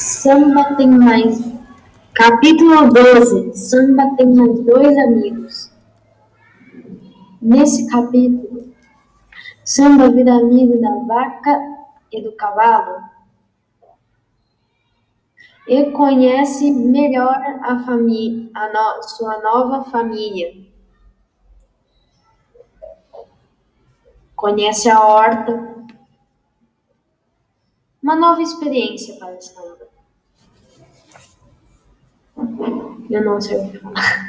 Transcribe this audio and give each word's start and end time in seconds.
Samba 0.00 0.76
tem 0.76 0.88
mais. 0.88 1.38
Capítulo 2.14 2.90
12. 2.90 3.54
Samba 3.54 4.16
tem 4.16 4.34
mais 4.34 4.60
dois 4.60 4.96
amigos. 4.96 5.70
Nesse 7.40 7.86
capítulo, 7.86 8.72
Samba 9.62 10.08
vira 10.08 10.36
amigo 10.36 10.80
da 10.80 10.94
vaca 11.06 11.60
e 12.10 12.22
do 12.22 12.32
cavalo 12.32 13.02
e 15.68 15.90
conhece 15.92 16.70
melhor 16.70 17.38
a 17.62 17.80
família, 17.80 18.48
a 18.54 18.72
no, 18.72 19.02
sua 19.02 19.38
nova 19.42 19.84
família. 19.84 20.66
Conhece 24.34 24.88
a 24.88 24.98
horta. 24.98 25.69
Uma 28.10 28.18
nova 28.18 28.42
experiência 28.42 29.14
para 29.20 29.40
Samba. 29.40 29.88
Eu 33.08 33.24
não 33.24 33.40
sei 33.40 33.56
o 33.56 33.70
que 33.70 33.78
falar. 33.78 34.28